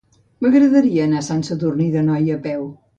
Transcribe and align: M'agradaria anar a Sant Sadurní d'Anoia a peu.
M'agradaria 0.45 1.05
anar 1.05 1.21
a 1.21 1.27
Sant 1.29 1.47
Sadurní 1.51 1.93
d'Anoia 1.99 2.43
a 2.43 2.45
peu. 2.51 2.71